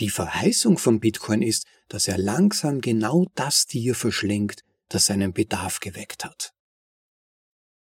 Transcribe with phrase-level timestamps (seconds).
[0.00, 5.80] Die Verheißung von Bitcoin ist, dass er langsam genau das Tier verschlingt, das seinen Bedarf
[5.80, 6.52] geweckt hat.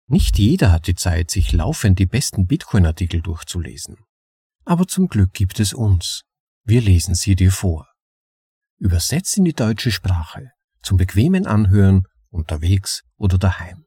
[0.07, 3.97] Nicht jeder hat die Zeit, sich laufend die besten Bitcoin-Artikel durchzulesen.
[4.65, 6.23] Aber zum Glück gibt es uns.
[6.63, 7.87] Wir lesen sie dir vor.
[8.79, 10.51] Übersetzt in die deutsche Sprache,
[10.81, 13.85] zum bequemen Anhören, unterwegs oder daheim.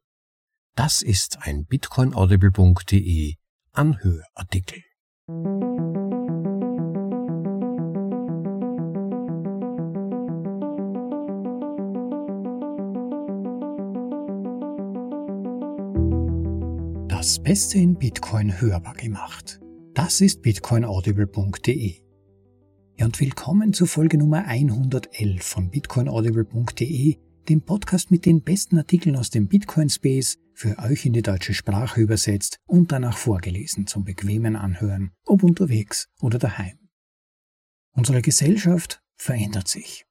[0.76, 3.34] Das ist ein bitcoinaudible.de
[3.72, 4.82] Anhörartikel.
[17.22, 19.60] Das Beste in Bitcoin hörbar gemacht.
[19.94, 22.02] Das ist bitcoinaudible.de.
[22.96, 27.18] Ja, und willkommen zur Folge Nummer 111 von bitcoinaudible.de,
[27.48, 31.54] dem Podcast mit den besten Artikeln aus dem Bitcoin Space, für euch in die deutsche
[31.54, 36.76] Sprache übersetzt und danach vorgelesen zum bequemen Anhören, ob unterwegs oder daheim.
[37.92, 40.06] Unsere Gesellschaft verändert sich.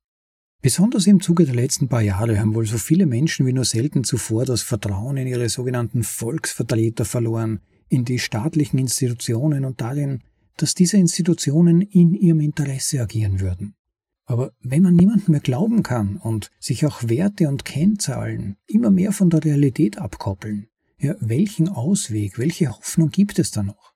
[0.61, 4.03] Besonders im Zuge der letzten paar Jahre haben wohl so viele Menschen wie nur selten
[4.03, 10.21] zuvor das Vertrauen in ihre sogenannten Volksvertreter verloren, in die staatlichen Institutionen und darin,
[10.57, 13.73] dass diese Institutionen in ihrem Interesse agieren würden.
[14.25, 19.13] Aber wenn man niemandem mehr glauben kann und sich auch Werte und Kennzahlen immer mehr
[19.13, 20.67] von der Realität abkoppeln,
[20.99, 23.93] ja, welchen Ausweg, welche Hoffnung gibt es da noch?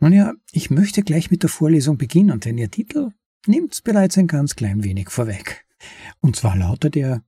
[0.00, 3.12] Nun ja, ich möchte gleich mit der Vorlesung beginnen, denn ihr Titel
[3.46, 5.63] nimmt's bereits ein ganz klein wenig vorweg.
[6.20, 7.24] Und zwar lautet er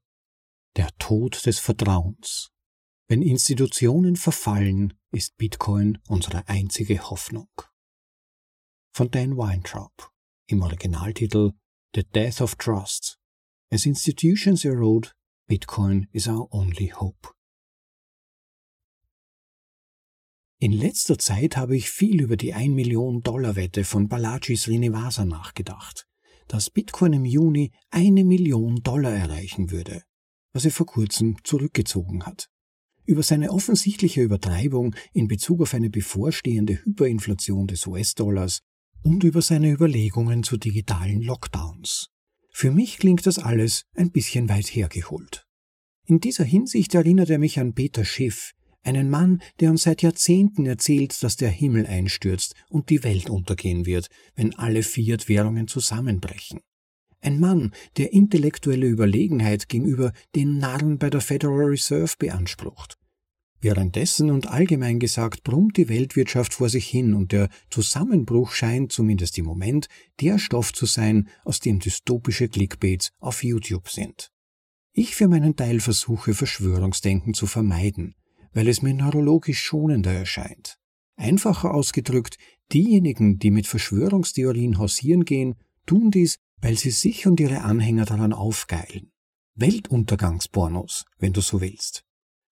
[0.77, 2.51] Der Tod des Vertrauens.
[3.09, 7.49] Wenn Institutionen verfallen, ist Bitcoin unsere einzige Hoffnung.
[8.93, 10.13] Von Dan Weintraub
[10.49, 11.53] im Originaltitel
[11.95, 13.19] The Death of Trust.
[13.71, 15.13] As institutions erode,
[15.49, 17.33] Bitcoin is our only hope.
[20.59, 25.25] In letzter Zeit habe ich viel über die 1 Million Dollar Wette von Balaji Srinivasa
[25.25, 26.06] nachgedacht
[26.49, 30.03] dass Bitcoin im Juni eine Million Dollar erreichen würde,
[30.53, 32.49] was er vor kurzem zurückgezogen hat.
[33.05, 38.61] Über seine offensichtliche Übertreibung in Bezug auf eine bevorstehende Hyperinflation des US-Dollars
[39.03, 42.09] und über seine Überlegungen zu digitalen Lockdowns.
[42.51, 45.47] Für mich klingt das alles ein bisschen weit hergeholt.
[46.07, 48.53] In dieser Hinsicht erinnert er mich an Peter Schiff,
[48.87, 53.85] einen Mann, der uns seit Jahrzehnten erzählt, dass der Himmel einstürzt und die Welt untergehen
[53.85, 56.61] wird, wenn alle Fiat-Währungen zusammenbrechen.
[57.21, 62.97] Ein Mann, der intellektuelle Überlegenheit gegenüber den Narren bei der Federal Reserve beansprucht.
[63.61, 69.39] Währenddessen und allgemein gesagt brummt die Weltwirtschaft vor sich hin und der Zusammenbruch scheint, zumindest
[69.39, 69.89] im Moment,
[70.21, 74.31] der Stoff zu sein, aus dem dystopische Clickbaits auf YouTube sind.
[74.93, 78.15] Ich für meinen Teil versuche Verschwörungsdenken zu vermeiden,
[78.57, 80.79] weil es mir neurologisch schonender erscheint.
[81.17, 82.39] Einfacher ausgedrückt,
[82.73, 88.33] diejenigen, die mit Verschwörungstheorien hausieren gehen, tun dies, weil sie sich und ihre Anhänger daran
[88.33, 89.13] aufgeilen.
[89.57, 92.03] Weltuntergangspornos, wenn du so willst.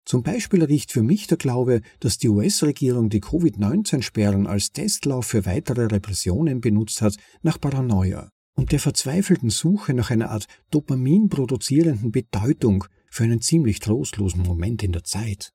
[0.03, 5.45] Zum Beispiel riecht für mich der Glaube, dass die US-Regierung die Covid-19-Sperren als Testlauf für
[5.45, 12.11] weitere Repressionen benutzt hat, nach Paranoia und der verzweifelten Suche nach einer Art Dopamin produzierenden
[12.11, 15.53] Bedeutung für einen ziemlich trostlosen Moment in der Zeit.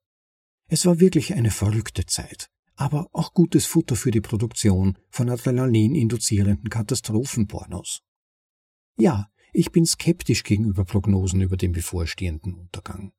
[0.68, 6.68] Es war wirklich eine verrückte Zeit, aber auch gutes Futter für die Produktion von Adrenalin-induzierenden
[6.68, 8.02] Katastrophenpornos.
[8.98, 13.12] Ja, ich bin skeptisch gegenüber Prognosen über den bevorstehenden Untergang.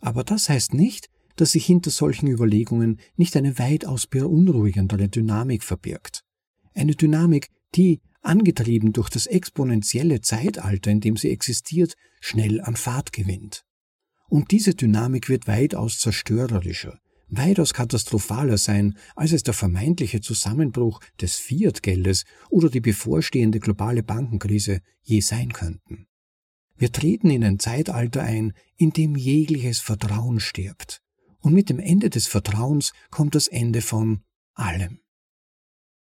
[0.00, 6.22] Aber das heißt nicht, dass sich hinter solchen Überlegungen nicht eine weitaus beunruhigendere Dynamik verbirgt.
[6.74, 13.12] Eine Dynamik, die, angetrieben durch das exponentielle Zeitalter, in dem sie existiert, schnell an Fahrt
[13.14, 13.64] gewinnt.
[14.30, 21.34] Und diese Dynamik wird weitaus zerstörerischer, weitaus katastrophaler sein, als es der vermeintliche Zusammenbruch des
[21.34, 26.06] Fiat-Geldes oder die bevorstehende globale Bankenkrise je sein könnten.
[26.76, 31.02] Wir treten in ein Zeitalter ein, in dem jegliches Vertrauen stirbt.
[31.40, 34.20] Und mit dem Ende des Vertrauens kommt das Ende von
[34.54, 35.00] allem.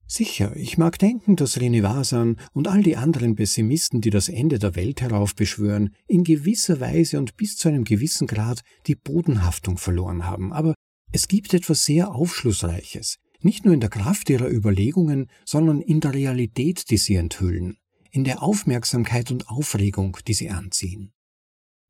[0.08, 4.76] Sicher, ich mag denken, dass Srinivasan und all die anderen Pessimisten, die das Ende der
[4.76, 10.52] Welt heraufbeschwören, in gewisser Weise und bis zu einem gewissen Grad die Bodenhaftung verloren haben,
[10.52, 10.74] aber
[11.10, 16.14] es gibt etwas sehr Aufschlussreiches, nicht nur in der Kraft ihrer Überlegungen, sondern in der
[16.14, 17.76] Realität, die sie enthüllen,
[18.12, 21.12] in der Aufmerksamkeit und Aufregung, die sie anziehen.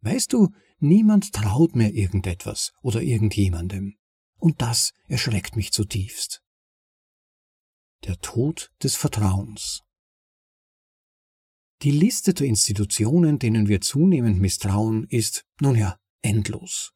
[0.01, 0.49] Weißt du,
[0.79, 3.97] niemand traut mir irgendetwas oder irgendjemandem.
[4.39, 6.43] Und das erschreckt mich zutiefst
[8.07, 9.83] der Tod des Vertrauens.
[11.83, 16.93] Die Liste der Institutionen, denen wir zunehmend misstrauen, ist, nun ja, endlos.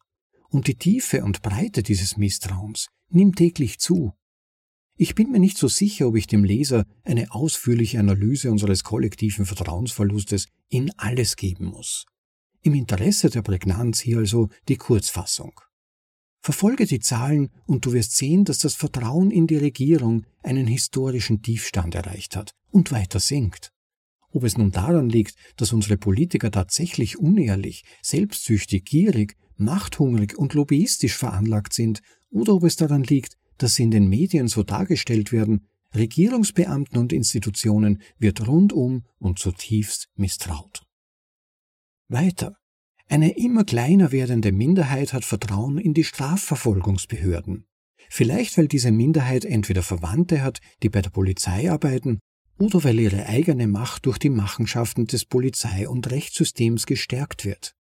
[0.48, 4.12] Und die Tiefe und Breite dieses Misstrauens nimmt täglich zu.
[4.96, 9.46] Ich bin mir nicht so sicher, ob ich dem Leser eine ausführliche Analyse unseres kollektiven
[9.46, 12.06] Vertrauensverlustes in alles geben muss.
[12.62, 15.60] Im Interesse der Prägnanz hier also die Kurzfassung.
[16.40, 21.42] Verfolge die Zahlen und du wirst sehen, dass das Vertrauen in die Regierung einen historischen
[21.42, 23.72] Tiefstand erreicht hat und weiter sinkt.
[24.32, 31.16] Ob es nun daran liegt, dass unsere Politiker tatsächlich unehrlich, selbstsüchtig, gierig, machthungrig und lobbyistisch
[31.16, 32.00] veranlagt sind,
[32.30, 37.12] oder ob es daran liegt, dass sie in den Medien so dargestellt werden, Regierungsbeamten und
[37.12, 40.86] Institutionen wird rundum und zutiefst misstraut.
[42.08, 42.59] Weiter.
[43.10, 47.66] Eine immer kleiner werdende Minderheit hat Vertrauen in die Strafverfolgungsbehörden.
[48.08, 52.20] Vielleicht weil diese Minderheit entweder Verwandte hat, die bei der Polizei arbeiten,
[52.56, 57.74] oder weil ihre eigene Macht durch die Machenschaften des Polizei- und Rechtssystems gestärkt wird.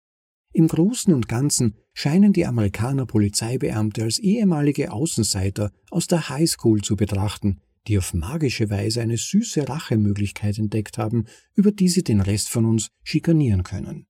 [0.53, 6.95] Im Großen und Ganzen scheinen die Amerikaner Polizeibeamte als ehemalige Außenseiter aus der Highschool zu
[6.95, 11.25] betrachten, die auf magische Weise eine süße Rachemöglichkeit entdeckt haben,
[11.57, 14.07] über die sie den Rest von uns schikanieren können.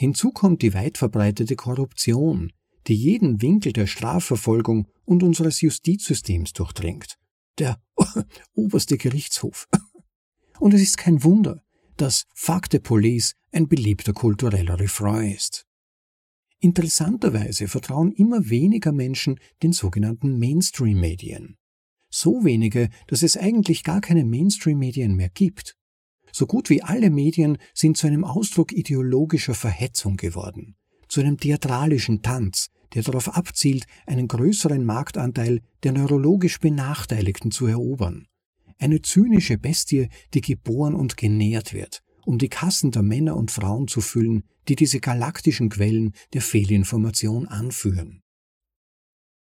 [0.00, 2.54] Hinzu kommt die weit verbreitete Korruption,
[2.86, 7.18] die jeden Winkel der Strafverfolgung und unseres Justizsystems durchdringt.
[7.58, 7.78] Der
[8.54, 9.68] oberste Gerichtshof.
[10.58, 11.62] Und es ist kein Wunder,
[11.98, 15.66] dass Fuck the Police ein beliebter kultureller Refrain ist.
[16.60, 21.58] Interessanterweise vertrauen immer weniger Menschen den sogenannten Mainstream-Medien.
[22.08, 25.76] So wenige, dass es eigentlich gar keine Mainstream-Medien mehr gibt.
[26.32, 30.76] So gut wie alle Medien sind zu einem Ausdruck ideologischer Verhetzung geworden,
[31.08, 38.26] zu einem theatralischen Tanz, der darauf abzielt, einen größeren Marktanteil der neurologisch Benachteiligten zu erobern,
[38.78, 43.88] eine zynische Bestie, die geboren und genährt wird, um die Kassen der Männer und Frauen
[43.88, 48.22] zu füllen, die diese galaktischen Quellen der Fehlinformation anführen.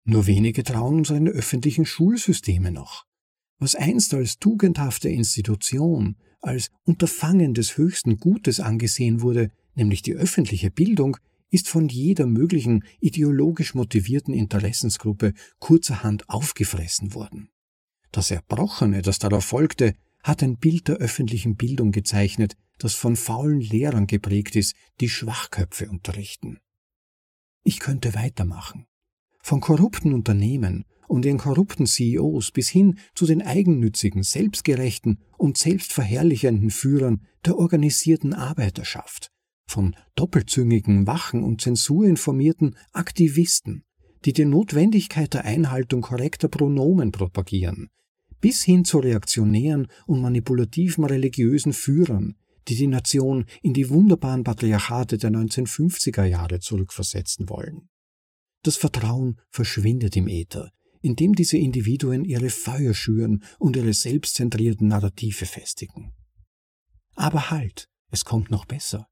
[0.04, 3.06] Nur wenige trauen unseren öffentlichen Schulsysteme noch.
[3.58, 10.72] Was einst als tugendhafte Institution, als Unterfangen des höchsten Gutes angesehen wurde, nämlich die öffentliche
[10.72, 11.18] Bildung,
[11.50, 17.50] ist von jeder möglichen ideologisch motivierten Interessensgruppe kurzerhand aufgefressen worden.
[18.12, 19.94] Das Erbrochene, das darauf folgte,
[20.24, 25.90] hat ein Bild der öffentlichen Bildung gezeichnet, das von faulen Lehrern geprägt ist, die Schwachköpfe
[25.90, 26.60] unterrichten.
[27.64, 28.86] Ich könnte weitermachen.
[29.42, 36.70] Von korrupten Unternehmen und ihren korrupten CEOs bis hin zu den eigennützigen, selbstgerechten und selbstverherrlichenden
[36.70, 39.32] Führern der organisierten Arbeiterschaft,
[39.68, 43.84] von doppelzüngigen, wachen und zensurinformierten Aktivisten,
[44.26, 47.90] die die Notwendigkeit der Einhaltung korrekter Pronomen propagieren,
[48.42, 52.36] bis hin zu reaktionären und manipulativen religiösen Führern,
[52.68, 57.90] die die Nation in die wunderbaren Patriarchate der 1950er Jahre zurückversetzen wollen.
[58.64, 60.72] Das Vertrauen verschwindet im Äther,
[61.06, 66.14] indem diese Individuen ihre Feuer schüren und ihre selbstzentrierten Narrative festigen.
[67.14, 69.08] Aber halt, es kommt noch besser.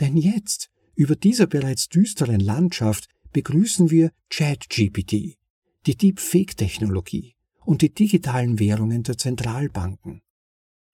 [0.00, 5.38] Denn jetzt, über dieser bereits düsteren Landschaft, begrüßen wir ChatGPT,
[5.86, 10.22] die Deepfake-Technologie, und die digitalen Währungen der Zentralbanken.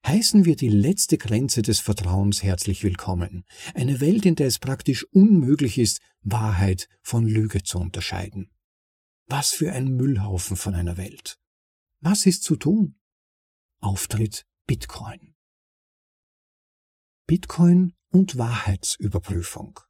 [0.06, 3.44] Heißen wir die letzte Grenze des Vertrauens herzlich willkommen,
[3.74, 8.50] eine Welt, in der es praktisch unmöglich ist, Wahrheit von Lüge zu unterscheiden.
[9.28, 11.40] Was für ein Müllhaufen von einer Welt.
[12.00, 12.94] Was ist zu tun?
[13.81, 15.34] Auftritt Bitcoin.
[17.26, 19.80] Bitcoin und Wahrheitsüberprüfung.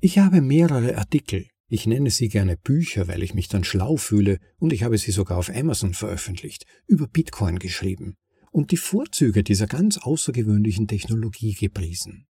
[0.00, 4.38] Ich habe mehrere Artikel, ich nenne sie gerne Bücher, weil ich mich dann schlau fühle,
[4.58, 8.16] und ich habe sie sogar auf Amazon veröffentlicht, über Bitcoin geschrieben
[8.52, 12.28] und die Vorzüge dieser ganz außergewöhnlichen Technologie gepriesen.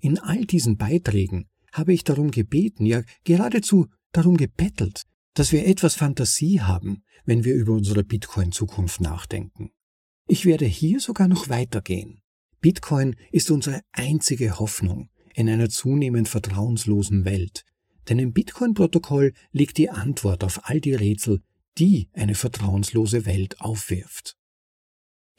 [0.00, 5.02] In all diesen Beiträgen habe ich darum gebeten, ja geradezu darum gebettelt,
[5.34, 9.70] dass wir etwas Fantasie haben, wenn wir über unsere Bitcoin-Zukunft nachdenken.
[10.26, 12.22] Ich werde hier sogar noch weitergehen.
[12.60, 17.64] Bitcoin ist unsere einzige Hoffnung in einer zunehmend vertrauenslosen Welt,
[18.08, 21.42] denn im Bitcoin-Protokoll liegt die Antwort auf all die Rätsel,
[21.78, 24.36] die eine vertrauenslose Welt aufwirft.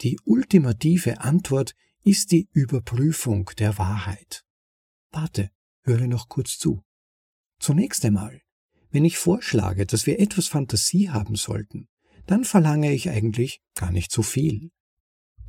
[0.02, 4.44] Die ultimative Antwort ist die Überprüfung der Wahrheit.
[5.10, 5.50] Warte,
[5.82, 6.84] höre noch kurz zu.
[7.58, 8.40] Zunächst einmal,
[8.90, 11.88] wenn ich vorschlage, dass wir etwas Fantasie haben sollten,
[12.26, 14.70] dann verlange ich eigentlich gar nicht so viel.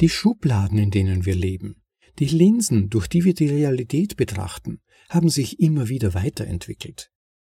[0.01, 1.83] Die Schubladen, in denen wir leben,
[2.19, 7.11] die Linsen, durch die wir die Realität betrachten, haben sich immer wieder weiterentwickelt.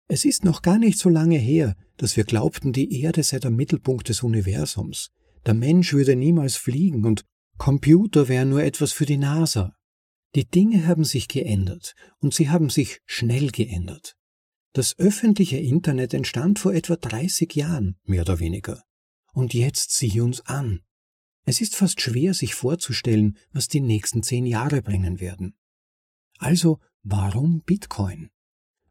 [0.08, 3.52] Es ist noch gar nicht so lange her, dass wir glaubten, die Erde sei der
[3.52, 5.12] Mittelpunkt des Universums.
[5.46, 7.26] Der Mensch würde niemals fliegen und
[7.58, 9.74] Computer wären nur etwas für die NASA.
[10.36, 14.15] Die Dinge haben sich geändert und sie haben sich schnell geändert.
[14.76, 18.84] Das öffentliche Internet entstand vor etwa 30 Jahren, mehr oder weniger.
[19.32, 20.82] Und jetzt sieh uns an.
[21.46, 25.56] Es ist fast schwer, sich vorzustellen, was die nächsten zehn Jahre bringen werden.
[26.40, 28.32] Also, warum Bitcoin?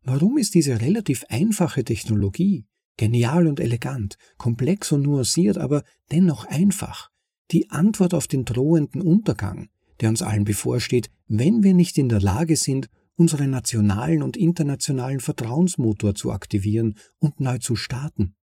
[0.02, 2.64] Warum ist diese relativ einfache Technologie,
[2.96, 7.10] genial und elegant, komplex und nuanciert, aber dennoch einfach,
[7.50, 9.68] die Antwort auf den drohenden Untergang,
[10.00, 15.20] der uns allen bevorsteht, wenn wir nicht in der Lage sind, unseren nationalen und internationalen
[15.20, 18.34] Vertrauensmotor zu aktivieren und neu zu starten?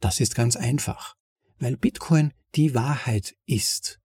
[0.00, 1.14] Das ist ganz einfach,
[1.58, 4.00] weil Bitcoin die Wahrheit ist.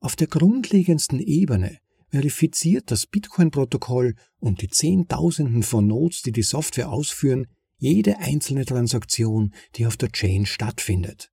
[0.00, 6.90] Auf der grundlegendsten Ebene verifiziert das Bitcoin-Protokoll und die Zehntausenden von Nodes, die die Software
[6.90, 7.46] ausführen,
[7.78, 11.30] jede einzelne Transaktion, die auf der Chain stattfindet.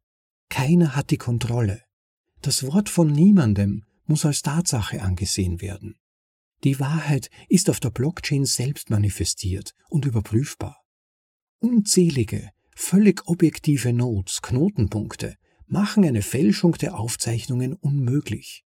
[0.50, 1.84] Keiner hat die Kontrolle.
[2.42, 5.96] Das Wort von niemandem muss als Tatsache angesehen werden.
[6.64, 10.82] Die Wahrheit ist auf der Blockchain selbst manifestiert und überprüfbar.
[11.60, 15.36] Unzählige, völlig objektive Nodes, Knotenpunkte,
[15.68, 18.64] machen eine Fälschung der Aufzeichnungen unmöglich.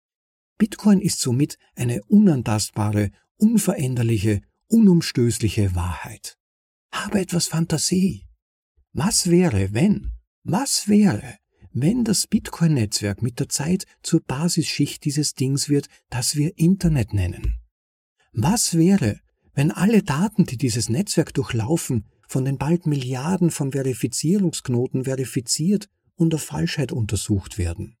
[0.57, 6.37] Bitcoin ist somit eine unantastbare, unveränderliche, unumstößliche Wahrheit.
[6.93, 8.25] Habe etwas Fantasie.
[8.93, 10.11] Was wäre, wenn,
[10.43, 11.37] was wäre,
[11.73, 17.60] wenn das Bitcoin-Netzwerk mit der Zeit zur Basisschicht dieses Dings wird, das wir Internet nennen?
[18.33, 19.19] Was wäre,
[19.53, 26.33] wenn alle Daten, die dieses Netzwerk durchlaufen, von den bald Milliarden von Verifizierungsknoten verifiziert und
[26.33, 27.97] auf Falschheit untersucht werden?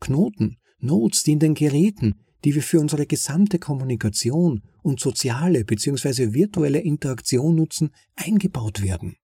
[0.00, 2.14] Knoten, Nodes, die in den Geräten,
[2.44, 6.34] die wir für unsere gesamte Kommunikation und soziale bzw.
[6.34, 9.16] virtuelle Interaktion nutzen, eingebaut werden.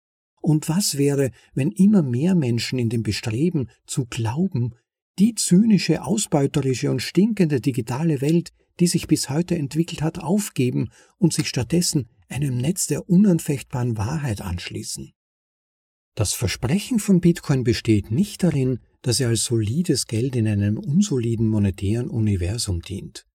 [0.42, 4.74] Und was wäre, wenn immer mehr Menschen in dem Bestreben zu glauben,
[5.20, 11.34] die zynische, ausbeuterische und stinkende digitale Welt, die sich bis heute entwickelt hat, aufgeben und
[11.34, 15.14] sich stattdessen einem Netz der unanfechtbaren Wahrheit anschließen.
[16.16, 21.48] Das Versprechen von Bitcoin besteht nicht darin, dass er als solides Geld in einem unsoliden
[21.48, 23.26] monetären Universum dient.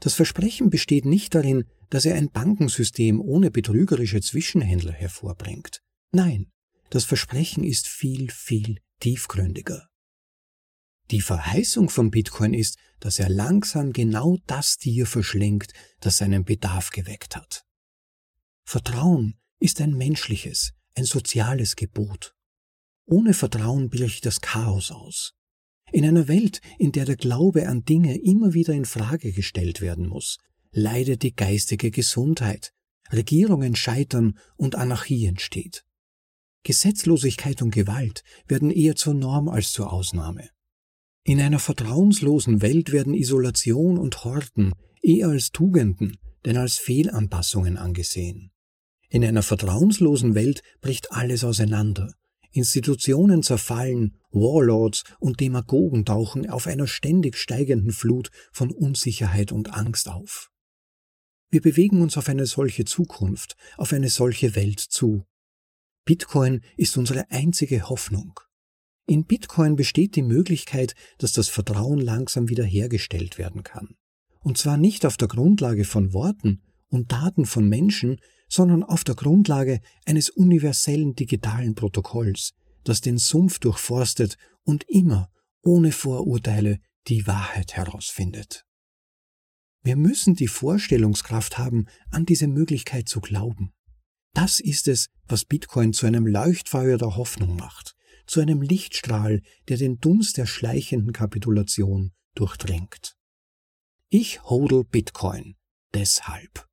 [0.00, 5.80] Das Versprechen besteht nicht darin, dass er ein Bankensystem ohne betrügerische Zwischenhändler hervorbringt.
[6.10, 6.50] Nein,
[6.90, 9.88] das Versprechen ist viel, viel tiefgründiger.
[11.12, 16.88] Die Verheißung von Bitcoin ist, dass er langsam genau das Tier verschlingt, das seinen Bedarf
[16.88, 17.66] geweckt hat.
[18.64, 22.34] Vertrauen ist ein menschliches, ein soziales Gebot.
[23.04, 25.34] Ohne Vertrauen bricht das Chaos aus.
[25.90, 30.08] In einer Welt, in der der Glaube an Dinge immer wieder in Frage gestellt werden
[30.08, 30.38] muss,
[30.70, 32.72] leidet die geistige Gesundheit,
[33.12, 35.84] Regierungen scheitern und Anarchie entsteht.
[36.62, 40.48] Gesetzlosigkeit und Gewalt werden eher zur Norm als zur Ausnahme.
[41.24, 48.50] In einer vertrauenslosen Welt werden Isolation und Horten eher als Tugenden denn als Fehlanpassungen angesehen.
[49.08, 52.14] In einer vertrauenslosen Welt bricht alles auseinander.
[52.50, 60.08] Institutionen zerfallen, Warlords und Demagogen tauchen auf einer ständig steigenden Flut von Unsicherheit und Angst
[60.08, 60.50] auf.
[61.50, 65.24] Wir bewegen uns auf eine solche Zukunft, auf eine solche Welt zu.
[66.04, 68.40] Bitcoin ist unsere einzige Hoffnung.
[69.06, 73.96] In Bitcoin besteht die Möglichkeit, dass das Vertrauen langsam wiederhergestellt werden kann.
[74.40, 79.14] Und zwar nicht auf der Grundlage von Worten und Daten von Menschen, sondern auf der
[79.14, 82.52] Grundlage eines universellen digitalen Protokolls,
[82.84, 85.30] das den Sumpf durchforstet und immer
[85.62, 88.64] ohne Vorurteile die Wahrheit herausfindet.
[89.82, 93.72] Wir müssen die Vorstellungskraft haben, an diese Möglichkeit zu glauben.
[94.34, 99.76] Das ist es, was Bitcoin zu einem Leuchtfeuer der Hoffnung macht, zu einem Lichtstrahl, der
[99.76, 103.16] den Dunst der schleichenden Kapitulation durchdringt.
[104.08, 105.56] Ich hodel Bitcoin.
[105.94, 106.66] Deshalb.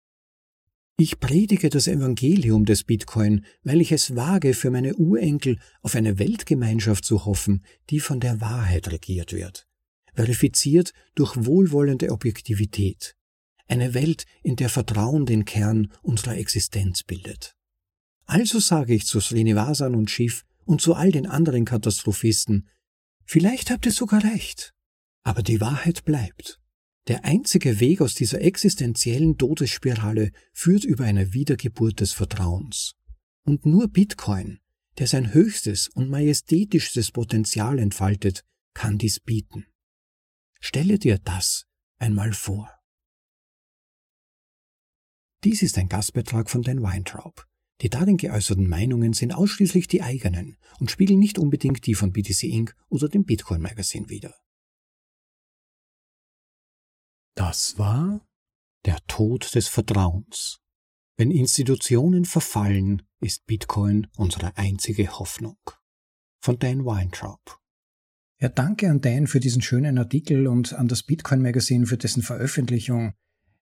[0.97, 6.19] Ich predige das Evangelium des Bitcoin, weil ich es wage, für meine Urenkel auf eine
[6.19, 9.65] Weltgemeinschaft zu hoffen, die von der Wahrheit regiert wird,
[10.13, 13.15] verifiziert durch wohlwollende Objektivität,
[13.67, 17.55] eine Welt, in der Vertrauen den Kern unserer Existenz bildet.
[18.25, 22.69] Also sage ich zu Srinivasan und Schiff, und zu all den anderen Katastrophisten,
[23.25, 24.73] vielleicht habt ihr sogar recht,
[25.23, 26.59] aber die Wahrheit bleibt.
[27.07, 32.95] Der einzige Weg aus dieser existenziellen Todesspirale führt über eine Wiedergeburt des Vertrauens.
[33.43, 34.59] Und nur Bitcoin,
[34.99, 39.65] der sein höchstes und majestätischstes Potenzial entfaltet, kann dies bieten.
[40.59, 41.65] Stelle dir das
[41.97, 42.69] einmal vor.
[45.43, 47.48] Dies ist ein Gastbeitrag von Dan Weintraub.
[47.81, 52.43] Die darin geäußerten Meinungen sind ausschließlich die eigenen und spiegeln nicht unbedingt die von BTC
[52.43, 52.75] Inc.
[52.89, 54.35] oder dem Bitcoin Magazine wider.
[57.35, 58.27] Das war
[58.85, 60.59] der Tod des Vertrauens.
[61.15, 65.57] Wenn Institutionen verfallen, ist Bitcoin unsere einzige Hoffnung.
[66.41, 67.59] Von Dan Weintraub.
[68.41, 72.23] Ja, danke an Dan für diesen schönen Artikel und an das Bitcoin Magazine für dessen
[72.23, 73.13] Veröffentlichung.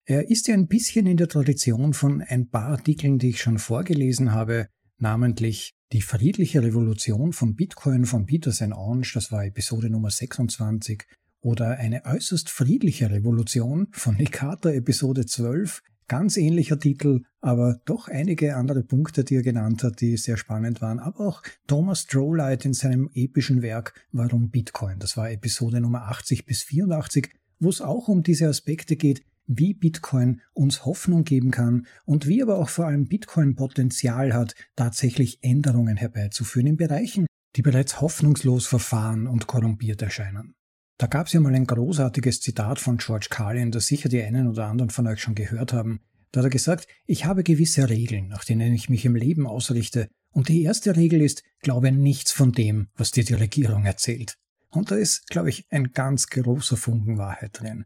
[0.10, 3.60] Er ist ja ein bisschen in der Tradition von ein paar Artikeln, die ich schon
[3.60, 8.72] vorgelesen habe, namentlich die friedliche Revolution von Bitcoin von Peter St.
[8.72, 11.04] Ange, das war Episode Nummer 26,
[11.42, 18.08] oder eine äußerst friedliche Revolution von Nick Carter, Episode 12, ganz ähnlicher Titel, aber doch
[18.08, 21.00] einige andere Punkte, die er genannt hat, die sehr spannend waren.
[21.00, 26.46] Aber auch Thomas Strohlight in seinem epischen Werk Warum Bitcoin, das war Episode Nummer 80
[26.46, 31.88] bis 84, wo es auch um diese Aspekte geht, wie Bitcoin uns Hoffnung geben kann
[32.06, 37.26] und wie aber auch vor allem Bitcoin Potenzial hat, tatsächlich Änderungen herbeizuführen in Bereichen,
[37.56, 40.54] die bereits hoffnungslos verfahren und korrumpiert erscheinen.
[41.00, 44.48] Da gab es ja mal ein großartiges Zitat von George Carlin, das sicher die einen
[44.48, 46.02] oder anderen von euch schon gehört haben.
[46.32, 50.10] Da hat er gesagt, ich habe gewisse Regeln, nach denen ich mich im Leben ausrichte,
[50.32, 54.38] und die erste Regel ist, glaube nichts von dem, was dir die Regierung erzählt.
[54.70, 57.86] Und da ist, glaube ich, ein ganz großer Funken Wahrheit drin.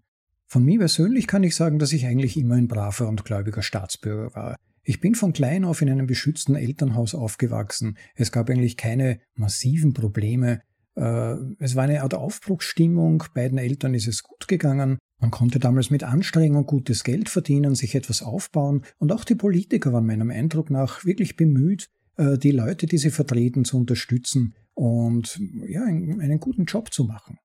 [0.52, 4.36] Von mir persönlich kann ich sagen, dass ich eigentlich immer ein braver und gläubiger Staatsbürger
[4.36, 4.58] war.
[4.84, 7.98] Ich bin von klein auf in einem beschützten Elternhaus aufgewachsen.
[8.16, 10.60] Es gab eigentlich keine massiven Probleme.
[10.98, 13.24] Äh, es war eine Art Aufbruchsstimmung.
[13.34, 14.98] Beiden Eltern ist es gut gegangen.
[15.22, 18.84] Man konnte damals mit Anstrengung gutes Geld verdienen, sich etwas aufbauen.
[18.98, 23.12] Und auch die Politiker waren meinem Eindruck nach wirklich bemüht, äh, die Leute, die sie
[23.12, 27.38] vertreten, zu unterstützen und ja, einen guten Job zu machen.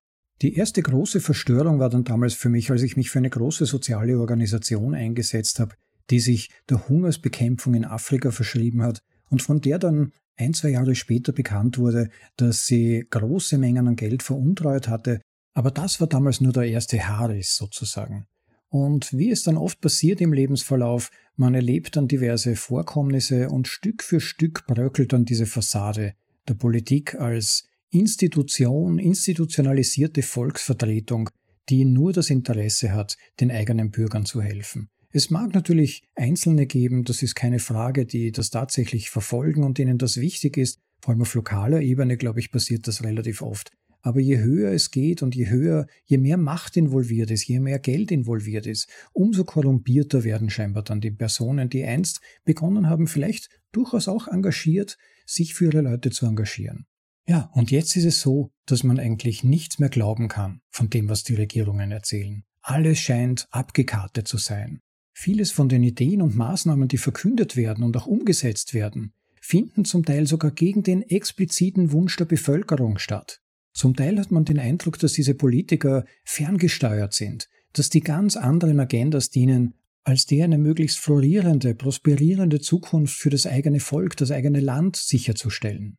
[0.43, 3.65] Die erste große Verstörung war dann damals für mich, als ich mich für eine große
[3.65, 5.75] soziale Organisation eingesetzt habe,
[6.11, 10.95] die sich der Hungersbekämpfung in Afrika verschrieben hat und von der dann ein, zwei Jahre
[10.95, 15.23] später bekannt wurde, dass sie große Mengen an Geld veruntreut hatte,
[15.55, 18.27] aber das war damals nur der erste Haares sozusagen.
[18.69, 24.03] Und wie es dann oft passiert im Lebensverlauf, man erlebt dann diverse Vorkommnisse und Stück
[24.03, 26.15] für Stück bröckelt dann diese Fassade
[26.47, 27.67] der Politik als
[27.99, 31.31] Institution, institutionalisierte Volksvertretung,
[31.69, 34.89] die nur das Interesse hat, den eigenen Bürgern zu helfen.
[35.11, 39.99] Es mag natürlich Einzelne geben, das ist keine Frage, die das tatsächlich verfolgen und denen
[39.99, 40.79] das wichtig ist.
[41.01, 43.71] Vor allem auf lokaler Ebene, glaube ich, passiert das relativ oft.
[44.03, 47.79] Aber je höher es geht und je höher, je mehr Macht involviert ist, je mehr
[47.79, 53.49] Geld involviert ist, umso korrumpierter werden scheinbar dann die Personen, die einst begonnen haben, vielleicht
[53.73, 56.87] durchaus auch engagiert, sich für ihre Leute zu engagieren.
[57.29, 61.09] Ja, und jetzt ist es so, dass man eigentlich nichts mehr glauben kann von dem,
[61.09, 62.45] was die Regierungen erzählen.
[62.63, 64.81] Alles scheint abgekartet zu sein.
[65.13, 70.05] Vieles von den Ideen und Maßnahmen, die verkündet werden und auch umgesetzt werden, finden zum
[70.05, 73.41] Teil sogar gegen den expliziten Wunsch der Bevölkerung statt.
[73.73, 78.81] Zum Teil hat man den Eindruck, dass diese Politiker ferngesteuert sind, dass die ganz anderen
[78.81, 84.61] Agendas dienen, als die eine möglichst florierende, prosperierende Zukunft für das eigene Volk, das eigene
[84.61, 85.99] Land sicherzustellen.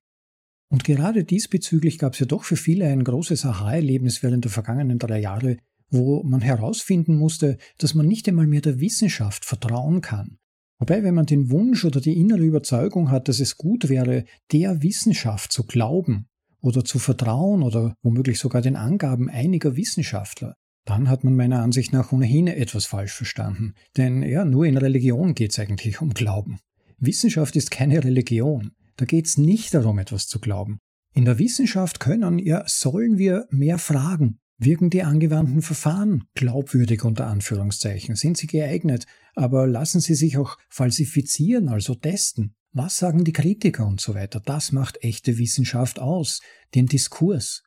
[0.69, 4.99] Und gerade diesbezüglich gab es ja doch für viele ein großes Aha-Erlebnis während der vergangenen
[4.99, 5.58] drei Jahre,
[5.89, 10.38] wo man herausfinden musste, dass man nicht einmal mehr der Wissenschaft vertrauen kann.
[10.80, 14.84] Wobei, wenn man den Wunsch oder die innere Überzeugung hat, dass es gut wäre, der
[14.84, 16.27] Wissenschaft zu glauben
[16.62, 21.93] oder zu vertrauen oder womöglich sogar den Angaben einiger Wissenschaftler, dann hat man meiner Ansicht
[21.93, 23.73] nach ohnehin etwas falsch verstanden.
[23.97, 26.60] Denn ja, nur in Religion geht es eigentlich um Glauben.
[26.99, 28.71] Wissenschaft ist keine Religion.
[28.97, 30.79] Da geht es nicht darum, etwas zu glauben.
[31.13, 34.39] In der Wissenschaft können, ja, sollen wir mehr fragen.
[34.60, 38.15] Wirken die angewandten Verfahren glaubwürdig unter Anführungszeichen?
[38.15, 39.05] Sind sie geeignet?
[39.36, 42.55] Aber lassen sie sich auch falsifizieren, also testen?
[42.71, 44.39] Was sagen die Kritiker und so weiter?
[44.39, 46.41] Das macht echte Wissenschaft aus,
[46.73, 47.63] den Diskurs.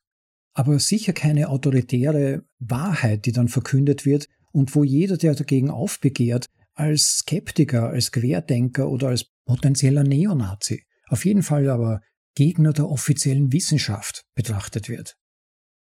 [0.53, 6.47] Aber sicher keine autoritäre Wahrheit, die dann verkündet wird und wo jeder, der dagegen aufbegehrt,
[6.75, 12.01] als Skeptiker, als Querdenker oder als potenzieller Neonazi auf jeden Fall aber
[12.35, 15.16] Gegner der offiziellen Wissenschaft betrachtet wird.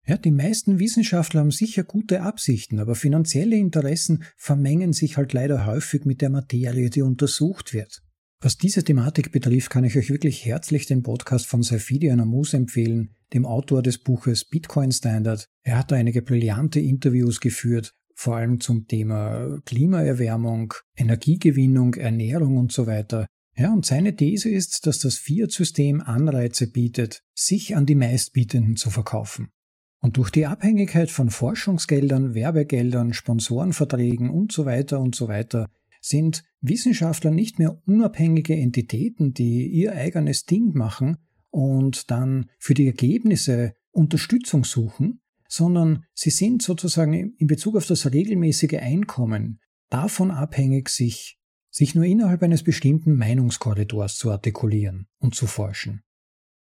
[0.07, 5.67] Ja, die meisten Wissenschaftler haben sicher gute Absichten, aber finanzielle Interessen vermengen sich halt leider
[5.67, 8.03] häufig mit der Materie, die untersucht wird.
[8.41, 13.17] Was diese Thematik betrifft, kann ich euch wirklich herzlich den Podcast von Saifidi Anamus empfehlen,
[13.33, 15.49] dem Autor des Buches Bitcoin Standard.
[15.63, 22.71] Er hat da einige brillante Interviews geführt, vor allem zum Thema Klimaerwärmung, Energiegewinnung, Ernährung und
[22.71, 23.27] so weiter.
[23.59, 28.91] Ja, und seine These ist, dass das Fiat-System Anreize bietet, sich an die Meistbietenden zu
[28.91, 29.49] verkaufen.
[30.01, 35.71] Und durch die Abhängigkeit von Forschungsgeldern, Werbegeldern, Sponsorenverträgen und so weiter und so weiter
[36.03, 41.17] sind Wissenschaftler nicht mehr unabhängige Entitäten, die ihr eigenes Ding machen
[41.51, 48.13] und dann für die Ergebnisse Unterstützung suchen, sondern sie sind sozusagen in Bezug auf das
[48.13, 51.36] regelmäßige Einkommen davon abhängig, sich
[51.77, 56.03] sich nur innerhalb eines bestimmten Meinungskorridors zu artikulieren und zu forschen.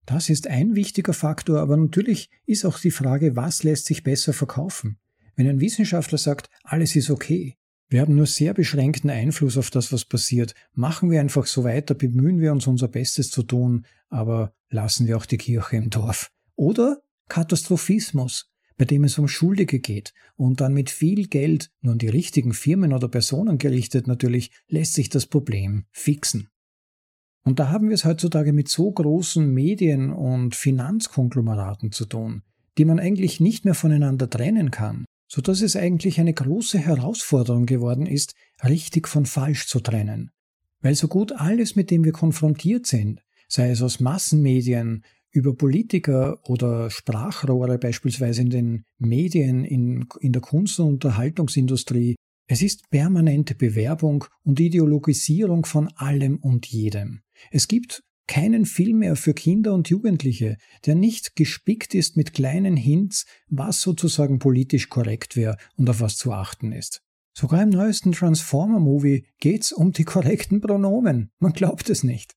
[0.08, 4.34] Das ist ein wichtiger Faktor, aber natürlich ist auch die Frage, was lässt sich besser
[4.34, 4.98] verkaufen?
[5.36, 7.58] Wenn ein Wissenschaftler sagt, alles ist okay,
[7.90, 11.94] wir haben nur sehr beschränkten Einfluss auf das, was passiert, machen wir einfach so weiter,
[11.94, 16.32] bemühen wir uns unser Bestes zu tun, aber lassen wir auch die Kirche im Dorf.
[16.56, 22.00] Oder Katastrophismus, bei dem es um Schuldige geht und dann mit viel Geld, nur an
[22.00, 26.50] die richtigen Firmen oder Personen gerichtet natürlich, lässt sich das Problem fixen.
[27.44, 32.44] Und da haben wir es heutzutage mit so großen Medien- und Finanzkonglomeraten zu tun,
[32.78, 37.66] die man eigentlich nicht mehr voneinander trennen kann, so dass es eigentlich eine große Herausforderung
[37.66, 38.34] geworden ist,
[38.64, 40.32] richtig von falsch zu trennen.
[40.82, 46.40] Weil so gut alles, mit dem wir konfrontiert sind, sei es aus Massenmedien, über Politiker
[46.48, 52.16] oder Sprachrohre beispielsweise in den Medien, in, in der Kunst- und Unterhaltungsindustrie.
[52.48, 57.22] Es ist permanente Bewerbung und Ideologisierung von allem und jedem.
[57.52, 62.78] Es gibt keinen Film mehr für Kinder und Jugendliche, der nicht gespickt ist mit kleinen
[62.78, 67.02] Hints, was sozusagen politisch korrekt wäre und auf was zu achten ist.
[67.36, 71.32] Sogar im neuesten Transformer-Movie geht's um die korrekten Pronomen.
[71.40, 72.36] Man glaubt es nicht.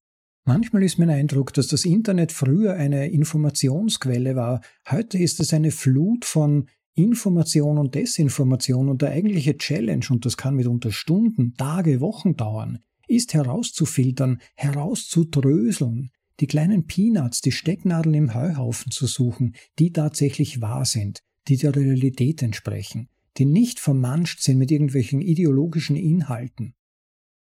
[0.48, 4.60] Manchmal ist mein Eindruck, dass das Internet früher eine Informationsquelle war.
[4.88, 10.36] Heute ist es eine Flut von Information und Desinformation und der eigentliche Challenge, und das
[10.36, 12.78] kann mitunter Stunden, Tage, Wochen dauern,
[13.08, 20.84] ist herauszufiltern, herauszudröseln, die kleinen Peanuts, die Stecknadeln im Heuhaufen zu suchen, die tatsächlich wahr
[20.84, 26.74] sind, die der Realität entsprechen, die nicht vermanscht sind mit irgendwelchen ideologischen Inhalten.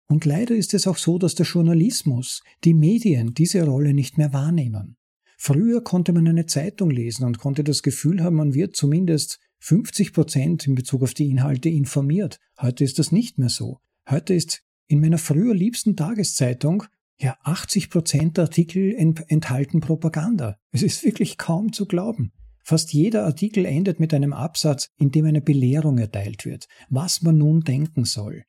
[0.07, 4.33] Und leider ist es auch so, dass der Journalismus, die Medien diese Rolle nicht mehr
[4.33, 4.97] wahrnehmen.
[5.37, 10.13] Früher konnte man eine Zeitung lesen und konnte das Gefühl haben, man wird zumindest 50
[10.13, 12.39] Prozent in Bezug auf die Inhalte informiert.
[12.61, 13.79] Heute ist das nicht mehr so.
[14.09, 16.83] Heute ist in meiner früher liebsten Tageszeitung
[17.19, 18.93] ja 80 Prozent der Artikel
[19.27, 20.57] enthalten Propaganda.
[20.71, 22.31] Es ist wirklich kaum zu glauben.
[22.63, 27.37] Fast jeder Artikel endet mit einem Absatz, in dem eine Belehrung erteilt wird, was man
[27.37, 28.43] nun denken soll.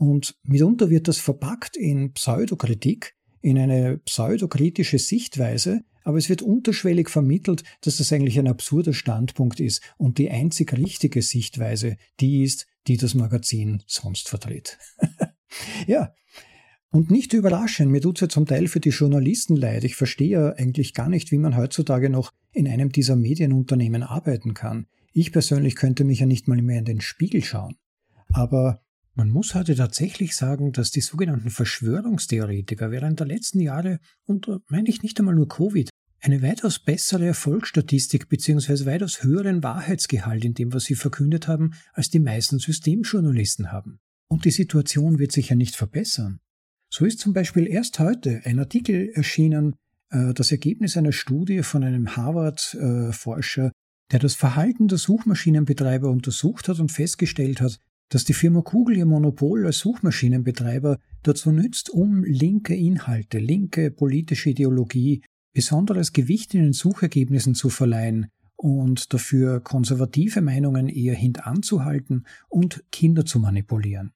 [0.00, 7.10] Und mitunter wird das verpackt in Pseudokritik, in eine pseudokritische Sichtweise, aber es wird unterschwellig
[7.10, 12.66] vermittelt, dass das eigentlich ein absurder Standpunkt ist und die einzig richtige Sichtweise die ist,
[12.86, 14.78] die das Magazin sonst vertritt.
[15.86, 16.14] ja,
[16.90, 19.84] und nicht überraschend, mir tut es ja zum Teil für die Journalisten leid.
[19.84, 24.54] Ich verstehe ja eigentlich gar nicht, wie man heutzutage noch in einem dieser Medienunternehmen arbeiten
[24.54, 24.86] kann.
[25.12, 27.76] Ich persönlich könnte mich ja nicht mal mehr in den Spiegel schauen.
[28.32, 28.80] Aber
[29.14, 34.58] man muss heute tatsächlich sagen, dass die sogenannten Verschwörungstheoretiker während der letzten Jahre, und da
[34.68, 38.84] meine ich nicht einmal nur Covid, eine weitaus bessere Erfolgsstatistik bzw.
[38.84, 44.00] weitaus höheren Wahrheitsgehalt in dem, was sie verkündet haben, als die meisten Systemjournalisten haben.
[44.28, 46.40] Und die Situation wird sich ja nicht verbessern.
[46.92, 49.76] So ist zum Beispiel erst heute ein Artikel erschienen,
[50.10, 53.72] äh, das Ergebnis einer Studie von einem Harvard-Forscher,
[54.12, 57.78] der das Verhalten der Suchmaschinenbetreiber untersucht hat und festgestellt hat,
[58.10, 64.50] dass die Firma Google ihr Monopol als Suchmaschinenbetreiber dazu nützt, um linke Inhalte, linke politische
[64.50, 72.84] Ideologie besonderes Gewicht in den Suchergebnissen zu verleihen und dafür konservative Meinungen eher hintanzuhalten und
[72.92, 74.12] Kinder zu manipulieren.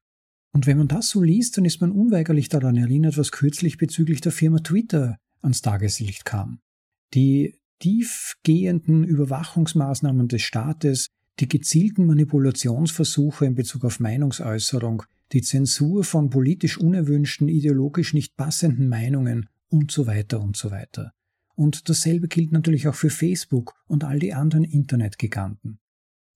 [0.53, 4.21] Und wenn man das so liest, dann ist man unweigerlich daran erinnert, was kürzlich bezüglich
[4.21, 6.61] der Firma Twitter ans Tageslicht kam.
[7.13, 11.09] Die tiefgehenden Überwachungsmaßnahmen des Staates,
[11.41, 18.89] die gezielten Manipulationsversuche in Bezug auf Meinungsäußerung, die Zensur von politisch unerwünschten, ideologisch nicht passenden
[18.89, 21.13] Meinungen und so weiter und so weiter.
[21.57, 25.79] Und dasselbe gilt natürlich auch für Facebook und all die anderen Internetgiganten.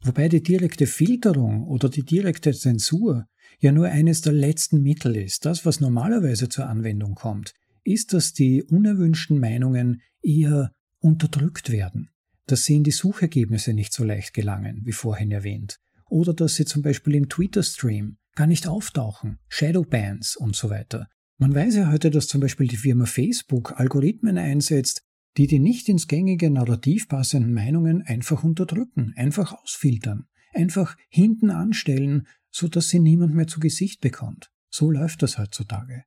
[0.03, 3.27] Wobei die direkte Filterung oder die direkte Zensur
[3.61, 5.45] ja nur eines der letzten Mittel ist.
[5.45, 12.11] Das, was normalerweise zur Anwendung kommt, ist, dass die unerwünschten Meinungen eher unterdrückt werden
[12.51, 16.65] dass sie in die Suchergebnisse nicht so leicht gelangen, wie vorhin erwähnt, oder dass sie
[16.65, 21.09] zum Beispiel im Twitter-Stream gar nicht auftauchen, Shadowbans und so weiter.
[21.39, 25.03] Man weiß ja heute, dass zum Beispiel die Firma Facebook Algorithmen einsetzt,
[25.37, 32.27] die die nicht ins gängige Narrativ passenden Meinungen einfach unterdrücken, einfach ausfiltern, einfach hinten anstellen,
[32.51, 34.51] so dass sie niemand mehr zu Gesicht bekommt.
[34.71, 36.05] So läuft das heutzutage.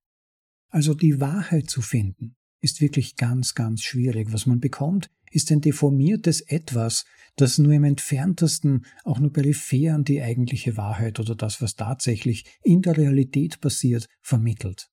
[0.70, 4.32] Also die Wahrheit zu finden, ist wirklich ganz, ganz schwierig.
[4.32, 10.04] Was man bekommt, ist ein deformiertes Etwas, das nur im entferntesten, auch nur peripher an
[10.04, 14.90] die eigentliche Wahrheit oder das, was tatsächlich in der Realität passiert, vermittelt.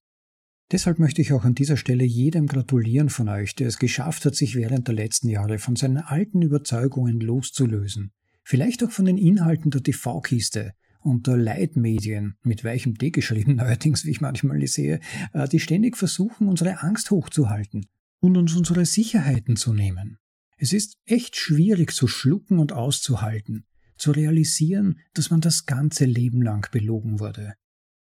[0.71, 4.35] Deshalb möchte ich auch an dieser Stelle jedem gratulieren von euch, der es geschafft hat,
[4.35, 8.13] sich während der letzten Jahre von seinen alten Überzeugungen loszulösen,
[8.45, 10.75] vielleicht auch von den Inhalten der TV-Kiste
[11.09, 15.01] unter Leitmedien, mit weichem D geschrieben neuerdings, wie ich manchmal sehe,
[15.33, 17.87] äh, die ständig versuchen, unsere Angst hochzuhalten
[18.21, 20.19] und uns unsere Sicherheiten zu nehmen.
[20.57, 23.65] Es ist echt schwierig zu schlucken und auszuhalten,
[23.97, 27.55] zu realisieren, dass man das ganze Leben lang belogen wurde.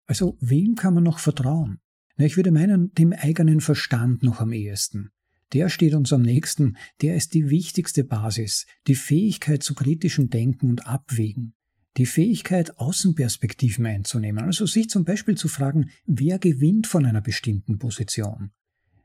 [0.07, 1.81] Also wem kann man noch vertrauen?
[2.17, 5.11] Na, ich würde meinen, dem eigenen Verstand noch am ehesten.
[5.53, 10.71] Der steht uns am nächsten, der ist die wichtigste Basis, die Fähigkeit zu kritischem Denken
[10.71, 11.55] und Abwägen,
[11.97, 17.79] die Fähigkeit, Außenperspektiven einzunehmen, also sich zum Beispiel zu fragen, wer gewinnt von einer bestimmten
[17.79, 18.51] Position.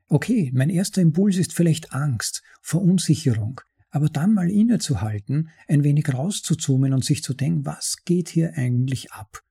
[0.07, 6.93] Okay, mein erster Impuls ist vielleicht Angst, Verunsicherung, aber dann mal innezuhalten, ein wenig rauszuzoomen
[6.93, 9.41] und sich zu denken, was geht hier eigentlich ab?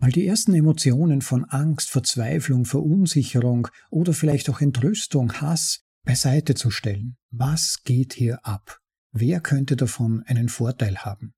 [0.00, 6.70] Mal die ersten Emotionen von Angst, Verzweiflung, Verunsicherung oder vielleicht auch Entrüstung, Hass beiseite zu
[6.70, 7.16] stellen.
[7.30, 8.78] Was geht hier ab?
[9.10, 11.32] Wer könnte davon einen Vorteil haben?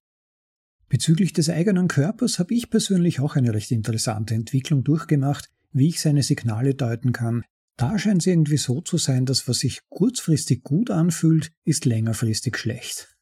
[0.90, 6.00] Bezüglich des eigenen Körpers habe ich persönlich auch eine recht interessante Entwicklung durchgemacht, wie ich
[6.00, 7.44] seine Signale deuten kann.
[7.76, 12.58] Da scheint es irgendwie so zu sein, dass was sich kurzfristig gut anfühlt, ist längerfristig
[12.58, 13.16] schlecht.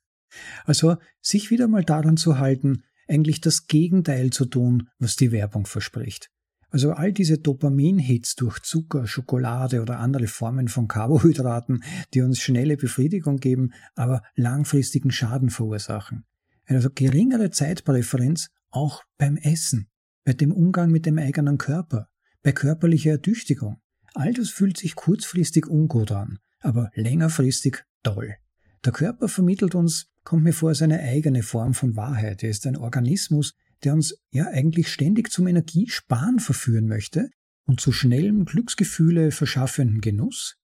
[0.64, 5.66] Also sich wieder mal daran zu halten, eigentlich das Gegenteil zu tun, was die Werbung
[5.66, 6.30] verspricht.
[6.70, 11.82] Also all diese Dopamin-Hits durch Zucker, Schokolade oder andere Formen von Carbohydraten,
[12.14, 16.24] die uns schnelle Befriedigung geben, aber langfristigen Schaden verursachen.
[16.68, 19.88] Also geringere Zeitpräferenz auch beim Essen,
[20.24, 22.08] bei dem Umgang mit dem eigenen Körper,
[22.42, 23.80] bei körperlicher Ertüchtigung.
[24.14, 28.36] All das fühlt sich kurzfristig ungut an, aber längerfristig toll.
[28.84, 32.42] Der Körper vermittelt uns, kommt mir vor, seine eigene Form von Wahrheit.
[32.42, 37.30] Er ist ein Organismus, der uns ja eigentlich ständig zum Energiesparen verführen möchte
[37.64, 40.56] und zu schnellem Glücksgefühle verschaffenden Genuss,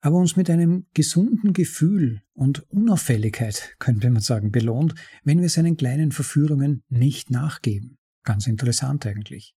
[0.00, 5.76] aber uns mit einem gesunden Gefühl und Unauffälligkeit, könnte man sagen, belohnt, wenn wir seinen
[5.76, 7.98] kleinen Verführungen nicht nachgeben.
[8.24, 9.54] Ganz interessant eigentlich.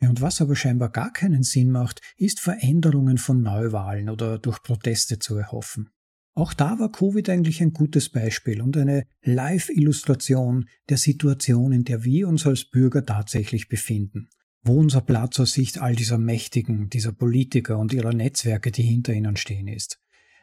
[0.00, 5.18] Und was aber scheinbar gar keinen Sinn macht, ist Veränderungen von Neuwahlen oder durch Proteste
[5.18, 5.90] zu erhoffen.
[6.34, 12.04] Auch da war Covid eigentlich ein gutes Beispiel und eine Live-Illustration der Situation, in der
[12.04, 14.28] wir uns als Bürger tatsächlich befinden.
[14.62, 19.12] Wo unser Platz aus Sicht all dieser Mächtigen, dieser Politiker und ihrer Netzwerke, die hinter
[19.12, 19.98] ihnen stehen, ist.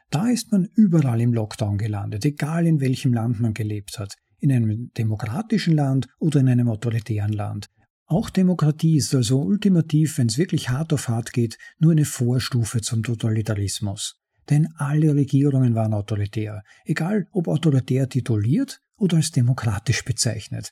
[0.09, 4.15] Da ist man überall im Lockdown gelandet, egal in welchem Land man gelebt hat.
[4.39, 7.67] In einem demokratischen Land oder in einem autoritären Land.
[8.07, 12.81] Auch Demokratie ist also ultimativ, wenn es wirklich hart auf hart geht, nur eine Vorstufe
[12.81, 14.21] zum Totalitarismus.
[14.49, 20.71] Denn alle Regierungen waren autoritär, egal ob autoritär tituliert oder als demokratisch bezeichnet.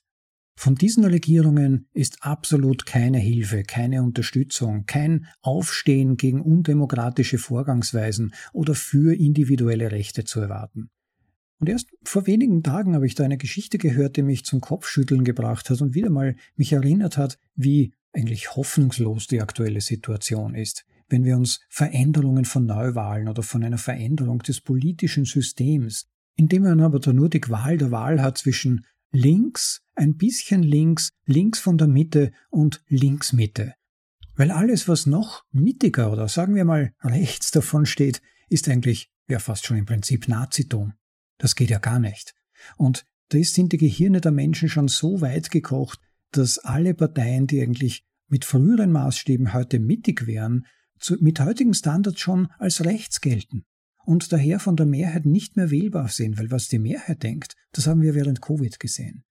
[0.55, 8.75] Von diesen Regierungen ist absolut keine Hilfe, keine Unterstützung, kein Aufstehen gegen undemokratische Vorgangsweisen oder
[8.75, 10.89] für individuelle Rechte zu erwarten.
[11.59, 15.23] Und erst vor wenigen Tagen habe ich da eine Geschichte gehört, die mich zum Kopfschütteln
[15.23, 20.85] gebracht hat und wieder mal mich erinnert hat, wie eigentlich hoffnungslos die aktuelle Situation ist
[21.13, 26.81] wenn wir uns Veränderungen von Neuwahlen oder von einer Veränderung des politischen Systems, indem man
[26.81, 31.77] aber da nur die Qual der Wahl hat zwischen links, ein bisschen links, links von
[31.77, 33.75] der Mitte und links Mitte.
[34.35, 39.39] Weil alles, was noch mittiger oder sagen wir mal rechts davon steht, ist eigentlich ja
[39.39, 40.93] fast schon im Prinzip Nazitum.
[41.37, 42.33] Das geht ja gar nicht.
[42.77, 45.99] Und da sind die Gehirne der Menschen schon so weit gekocht,
[46.31, 50.65] dass alle Parteien, die eigentlich mit früheren Maßstäben heute mittig wären,
[51.19, 53.65] mit heutigen Standards schon als rechts gelten
[54.05, 57.87] und daher von der Mehrheit nicht mehr wählbar sind, weil was die Mehrheit denkt, das
[57.87, 59.23] haben wir während Covid gesehen.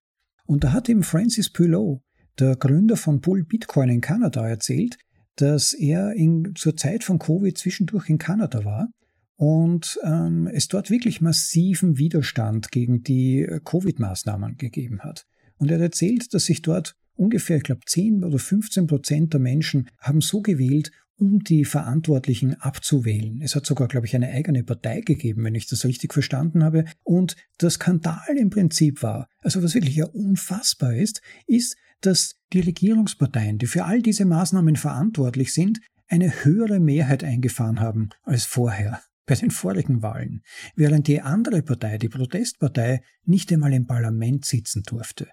[0.45, 2.01] Und da hat ihm Francis Pulot,
[2.39, 4.97] der Gründer von Bull Bitcoin in Kanada, erzählt,
[5.35, 8.89] dass er in, zur Zeit von Covid zwischendurch in Kanada war
[9.35, 15.25] und ähm, es dort wirklich massiven Widerstand gegen die Covid-Maßnahmen gegeben hat.
[15.57, 19.39] Und er hat erzählt, dass sich dort ungefähr, ich glaube, 10 oder 15 Prozent der
[19.39, 23.41] Menschen haben so gewählt, um die Verantwortlichen abzuwählen.
[23.41, 26.85] Es hat sogar, glaube ich, eine eigene Partei gegeben, wenn ich das richtig verstanden habe.
[27.03, 32.59] Und der Skandal im Prinzip war, also was wirklich ja unfassbar ist, ist, dass die
[32.59, 39.01] Regierungsparteien, die für all diese Maßnahmen verantwortlich sind, eine höhere Mehrheit eingefahren haben als vorher
[39.25, 40.41] bei den vorigen Wahlen,
[40.75, 45.29] während die andere Partei, die Protestpartei, nicht einmal im Parlament sitzen durfte.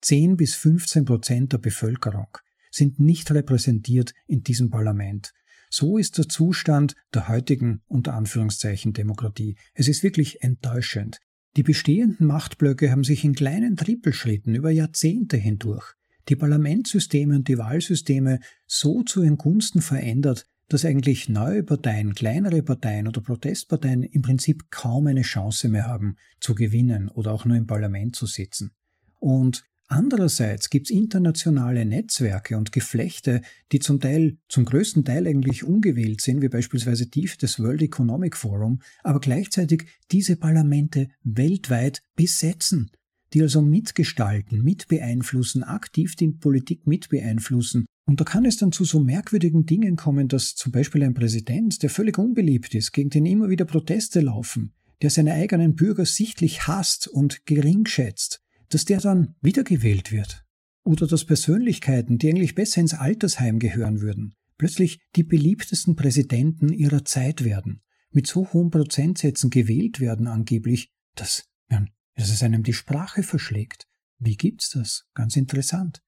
[0.00, 2.38] 10 bis 15 Prozent der Bevölkerung
[2.78, 5.32] sind nicht repräsentiert in diesem Parlament.
[5.68, 9.56] So ist der Zustand der heutigen unter Anführungszeichen Demokratie.
[9.74, 11.20] Es ist wirklich enttäuschend.
[11.56, 15.94] Die bestehenden Machtblöcke haben sich in kleinen Trippelschritten über Jahrzehnte hindurch
[16.28, 22.62] die Parlamentssysteme und die Wahlsysteme so zu ihren Gunsten verändert, dass eigentlich neue Parteien, kleinere
[22.62, 27.56] Parteien oder Protestparteien im Prinzip kaum eine Chance mehr haben, zu gewinnen oder auch nur
[27.56, 28.72] im Parlament zu sitzen.
[29.18, 33.40] Und Andererseits gibt es internationale Netzwerke und Geflechte,
[33.72, 38.36] die zum Teil, zum größten Teil eigentlich ungewählt sind, wie beispielsweise die des World Economic
[38.36, 42.90] Forum, aber gleichzeitig diese Parlamente weltweit besetzen,
[43.32, 47.86] die also mitgestalten, mitbeeinflussen, aktiv die Politik mitbeeinflussen.
[48.04, 51.82] Und da kann es dann zu so merkwürdigen Dingen kommen, dass zum Beispiel ein Präsident,
[51.82, 56.66] der völlig unbeliebt ist, gegen den immer wieder Proteste laufen, der seine eigenen Bürger sichtlich
[56.66, 60.44] hasst und gering schätzt, dass der dann wiedergewählt wird.
[60.84, 67.04] Oder dass Persönlichkeiten, die eigentlich besser ins Altersheim gehören würden, plötzlich die beliebtesten Präsidenten ihrer
[67.04, 72.72] Zeit werden, mit so hohen Prozentsätzen gewählt werden angeblich, dass, ja, dass es einem die
[72.72, 73.86] Sprache verschlägt.
[74.18, 75.06] Wie gibt's das?
[75.14, 76.02] Ganz interessant.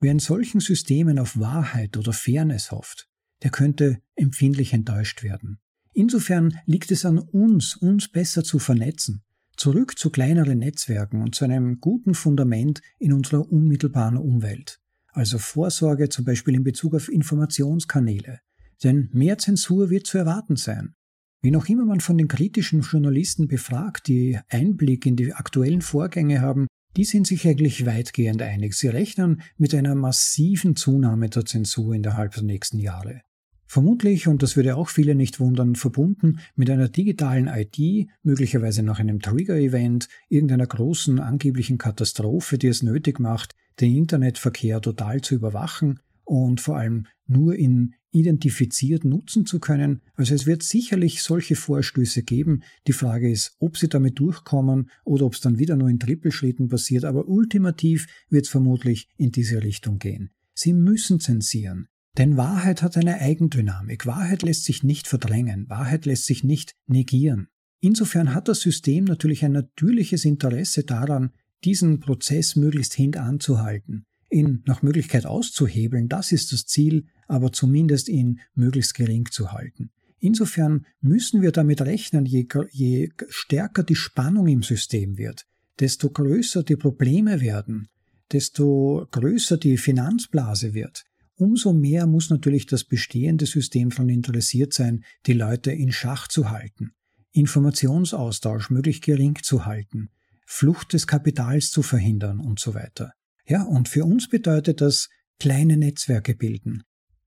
[0.00, 3.08] Wer in solchen Systemen auf Wahrheit oder Fairness hofft,
[3.42, 5.58] der könnte empfindlich enttäuscht werden.
[5.92, 9.24] Insofern liegt es an uns, uns besser zu vernetzen,
[9.58, 14.78] Zurück zu kleineren Netzwerken und zu einem guten Fundament in unserer unmittelbaren Umwelt.
[15.08, 18.38] Also Vorsorge zum Beispiel in Bezug auf Informationskanäle.
[18.84, 20.94] Denn mehr Zensur wird zu erwarten sein.
[21.42, 26.40] Wie noch immer man von den kritischen Journalisten befragt, die Einblick in die aktuellen Vorgänge
[26.40, 28.74] haben, die sind sich eigentlich weitgehend einig.
[28.74, 33.22] Sie rechnen mit einer massiven Zunahme der Zensur innerhalb der nächsten Jahre.
[33.68, 38.98] Vermutlich, und das würde auch viele nicht wundern, verbunden mit einer digitalen ID, möglicherweise nach
[38.98, 46.00] einem Trigger-Event, irgendeiner großen angeblichen Katastrophe, die es nötig macht, den Internetverkehr total zu überwachen
[46.24, 50.00] und vor allem nur in identifiziert nutzen zu können.
[50.14, 52.62] Also es wird sicherlich solche Vorstöße geben.
[52.86, 56.68] Die Frage ist, ob sie damit durchkommen oder ob es dann wieder nur in Trippelschritten
[56.68, 57.04] passiert.
[57.04, 60.30] Aber ultimativ wird es vermutlich in diese Richtung gehen.
[60.54, 61.88] Sie müssen zensieren.
[62.18, 64.04] Denn Wahrheit hat eine Eigendynamik.
[64.04, 65.68] Wahrheit lässt sich nicht verdrängen.
[65.68, 67.46] Wahrheit lässt sich nicht negieren.
[67.80, 71.30] Insofern hat das System natürlich ein natürliches Interesse daran,
[71.64, 78.40] diesen Prozess möglichst hintanzuhalten, ihn nach Möglichkeit auszuhebeln, das ist das Ziel, aber zumindest ihn
[78.54, 79.90] möglichst gering zu halten.
[80.18, 85.46] Insofern müssen wir damit rechnen, je, je stärker die Spannung im System wird,
[85.78, 87.88] desto größer die Probleme werden,
[88.32, 91.04] desto größer die Finanzblase wird,
[91.38, 96.50] Umso mehr muss natürlich das bestehende System daran interessiert sein, die Leute in Schach zu
[96.50, 96.90] halten,
[97.30, 100.10] Informationsaustausch möglichst gering zu halten,
[100.44, 103.12] Flucht des Kapitals zu verhindern und so weiter.
[103.46, 106.82] Ja, und für uns bedeutet das kleine Netzwerke bilden,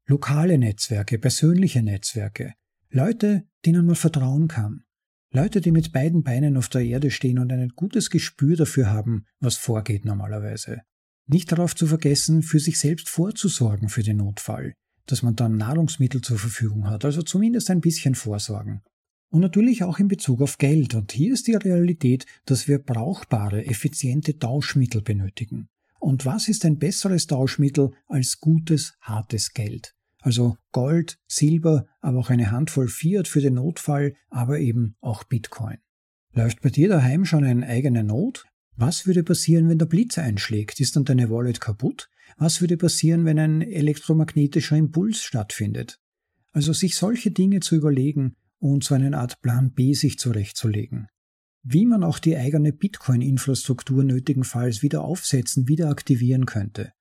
[0.05, 2.53] lokale Netzwerke, persönliche Netzwerke,
[2.89, 4.83] Leute, denen man vertrauen kann,
[5.33, 9.25] Leute, die mit beiden Beinen auf der Erde stehen und ein gutes Gespür dafür haben,
[9.39, 10.81] was vorgeht normalerweise.
[11.31, 14.73] Nicht darauf zu vergessen, für sich selbst vorzusorgen für den Notfall,
[15.05, 18.81] dass man dann Nahrungsmittel zur Verfügung hat, also zumindest ein bisschen vorsorgen.
[19.29, 20.93] Und natürlich auch in Bezug auf Geld.
[20.93, 25.69] Und hier ist die Realität, dass wir brauchbare, effiziente Tauschmittel benötigen.
[26.01, 29.95] Und was ist ein besseres Tauschmittel als gutes, hartes Geld?
[30.19, 35.77] Also Gold, Silber, aber auch eine Handvoll Fiat für den Notfall, aber eben auch Bitcoin.
[36.33, 38.45] Läuft bei dir daheim schon eine eigene Not?
[38.75, 40.79] Was würde passieren, wenn der Blitz einschlägt?
[40.79, 42.09] Ist dann deine Wallet kaputt?
[42.37, 45.99] Was würde passieren, wenn ein elektromagnetischer Impuls stattfindet?
[46.51, 51.07] Also sich solche Dinge zu überlegen und so eine Art Plan B sich zurechtzulegen.
[51.63, 56.91] Wie man auch die eigene Bitcoin-Infrastruktur nötigenfalls wieder aufsetzen, wieder aktivieren könnte.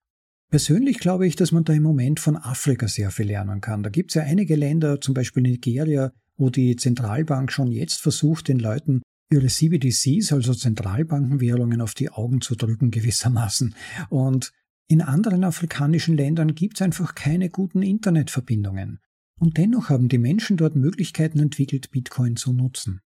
[0.51, 3.83] Persönlich glaube ich, dass man da im Moment von Afrika sehr viel lernen kann.
[3.83, 8.49] Da gibt es ja einige Länder, zum Beispiel Nigeria, wo die Zentralbank schon jetzt versucht,
[8.49, 13.75] den Leuten ihre CBDCs, also Zentralbankenwährungen, auf die Augen zu drücken gewissermaßen.
[14.09, 14.53] Und
[14.89, 18.99] in anderen afrikanischen Ländern gibt es einfach keine guten Internetverbindungen.
[19.39, 23.01] Und dennoch haben die Menschen dort Möglichkeiten entwickelt, Bitcoin zu nutzen.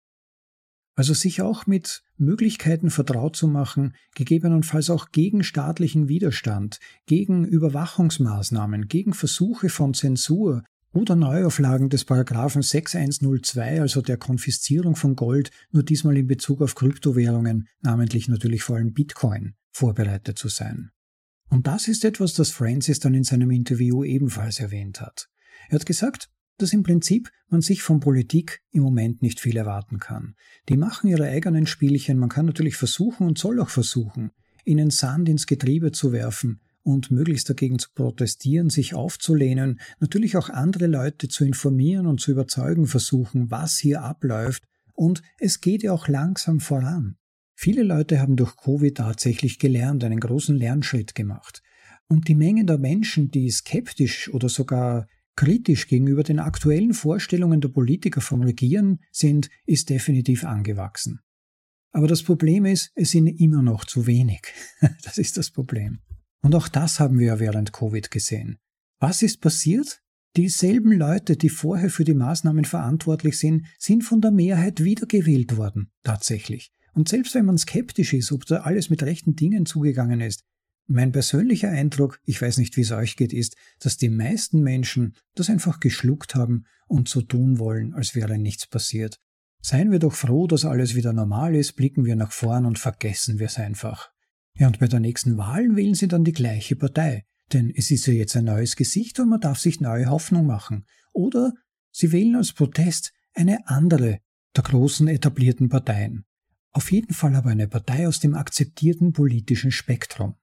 [0.94, 8.88] Also sich auch mit Möglichkeiten vertraut zu machen, gegebenenfalls auch gegen staatlichen Widerstand, gegen Überwachungsmaßnahmen,
[8.88, 15.82] gegen Versuche von Zensur, oder Neuauflagen des Paragraphen 6102, also der Konfiszierung von Gold, nur
[15.82, 20.90] diesmal in Bezug auf Kryptowährungen, namentlich natürlich vor allem Bitcoin, vorbereitet zu sein.
[21.48, 25.28] Und das ist etwas, das Francis dann in seinem Interview ebenfalls erwähnt hat.
[25.68, 29.98] Er hat gesagt, dass im Prinzip man sich von Politik im Moment nicht viel erwarten
[29.98, 30.34] kann.
[30.68, 34.30] Die machen ihre eigenen Spielchen, man kann natürlich versuchen und soll auch versuchen,
[34.64, 40.48] ihnen Sand ins Getriebe zu werfen, und möglichst dagegen zu protestieren, sich aufzulehnen, natürlich auch
[40.48, 44.64] andere Leute zu informieren und zu überzeugen versuchen, was hier abläuft.
[44.94, 47.16] Und es geht ja auch langsam voran.
[47.54, 51.62] Viele Leute haben durch Covid tatsächlich gelernt, einen großen Lernschritt gemacht.
[52.08, 55.06] Und die Menge der Menschen, die skeptisch oder sogar
[55.36, 61.20] kritisch gegenüber den aktuellen Vorstellungen der Politiker vom Regieren sind, ist definitiv angewachsen.
[61.92, 64.42] Aber das Problem ist, es sind immer noch zu wenig.
[65.04, 66.00] Das ist das Problem.
[66.42, 68.58] Und auch das haben wir ja während Covid gesehen.
[68.98, 70.02] Was ist passiert?
[70.36, 75.90] Dieselben Leute, die vorher für die Maßnahmen verantwortlich sind, sind von der Mehrheit wiedergewählt worden,
[76.04, 76.72] tatsächlich.
[76.94, 80.44] Und selbst wenn man skeptisch ist, ob da alles mit rechten Dingen zugegangen ist,
[80.86, 85.14] mein persönlicher Eindruck, ich weiß nicht, wie es euch geht, ist, dass die meisten Menschen
[85.34, 89.18] das einfach geschluckt haben und so tun wollen, als wäre nichts passiert.
[89.60, 93.38] Seien wir doch froh, dass alles wieder normal ist, blicken wir nach vorn und vergessen
[93.38, 94.10] wir es einfach.
[94.58, 98.06] Ja, und bei der nächsten Wahl wählen sie dann die gleiche Partei, denn es ist
[98.06, 100.86] ja jetzt ein neues Gesicht und man darf sich neue Hoffnung machen.
[101.12, 101.52] Oder
[101.90, 104.20] sie wählen als Protest eine andere
[104.56, 106.24] der großen etablierten Parteien.
[106.72, 110.36] Auf jeden Fall aber eine Partei aus dem akzeptierten politischen Spektrum.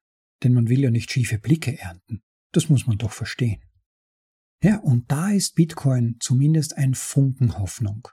[0.43, 2.22] Denn man will ja nicht schiefe Blicke ernten.
[2.51, 3.62] Das muss man doch verstehen.
[4.64, 8.07] Ja, und da ist Bitcoin zumindest ein Funken Hoffnung.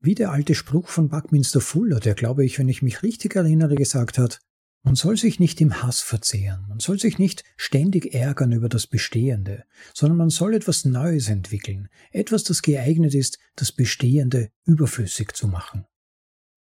[0.00, 3.74] Wie der alte Spruch von Buckminster Fuller, der glaube ich, wenn ich mich richtig erinnere,
[3.74, 4.40] gesagt hat,
[4.82, 8.86] man soll sich nicht im Hass verzehren, man soll sich nicht ständig ärgern über das
[8.86, 9.64] Bestehende,
[9.94, 15.84] sondern man soll etwas Neues entwickeln, etwas, das geeignet ist, das Bestehende überflüssig zu machen.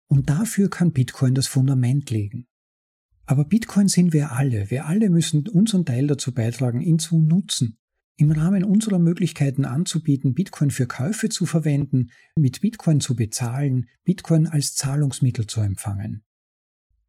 [0.06, 2.46] Und dafür kann Bitcoin das Fundament legen.
[3.26, 4.70] Aber Bitcoin sind wir alle.
[4.70, 7.78] Wir alle müssen unseren Teil dazu beitragen, ihn zu nutzen.
[8.16, 14.46] Im Rahmen unserer Möglichkeiten anzubieten, Bitcoin für Käufe zu verwenden, mit Bitcoin zu bezahlen, Bitcoin
[14.46, 16.22] als Zahlungsmittel zu empfangen.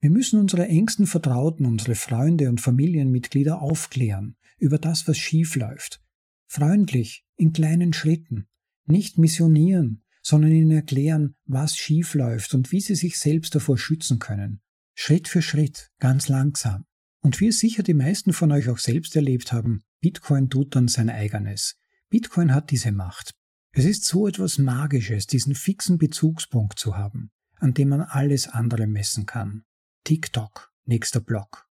[0.06, 6.00] Wir müssen unsere engsten Vertrauten, unsere Freunde und Familienmitglieder aufklären über das, was schief läuft.
[6.46, 8.46] Freundlich, in kleinen Schritten,
[8.86, 14.20] nicht missionieren, sondern ihnen erklären, was schief läuft und wie sie sich selbst davor schützen
[14.20, 14.62] können.
[14.94, 16.86] Schritt für Schritt, ganz langsam.
[17.22, 20.88] Und wie es sicher die meisten von euch auch selbst erlebt haben, Bitcoin tut dann
[20.88, 21.78] sein eigenes.
[22.12, 23.34] Bitcoin hat diese Macht.
[23.72, 28.86] Es ist so etwas Magisches, diesen fixen Bezugspunkt zu haben, an dem man alles andere
[28.86, 29.64] messen kann.
[30.06, 31.68] TikTok, nächster Block.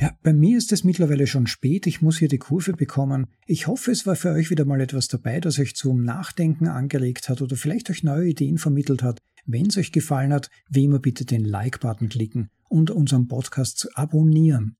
[0.00, 3.28] Ja, bei mir ist es mittlerweile schon spät, ich muss hier die Kurve bekommen.
[3.46, 7.28] Ich hoffe, es war für euch wieder mal etwas dabei, das euch zum Nachdenken angeregt
[7.28, 9.20] hat oder vielleicht euch neue Ideen vermittelt hat.
[9.46, 13.88] Wenn es euch gefallen hat, wie immer bitte den Like-Button klicken und unseren Podcast zu
[13.94, 14.76] abonnieren.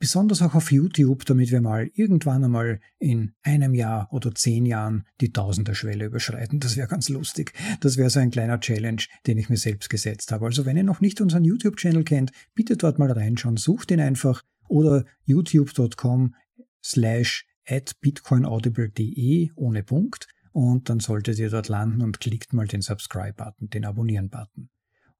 [0.00, 5.04] Besonders auch auf YouTube, damit wir mal irgendwann einmal in einem Jahr oder zehn Jahren
[5.20, 6.58] die Tausenderschwelle überschreiten.
[6.58, 7.52] Das wäre ganz lustig.
[7.80, 10.46] Das wäre so ein kleiner Challenge, den ich mir selbst gesetzt habe.
[10.46, 13.58] Also wenn ihr noch nicht unseren YouTube-Channel kennt, bitte dort mal reinschauen.
[13.58, 16.34] Sucht ihn einfach oder youtube.com
[16.82, 22.80] slash at bitcoinaudible.de ohne Punkt und dann solltet ihr dort landen und klickt mal den
[22.80, 24.70] Subscribe-Button, den Abonnieren-Button.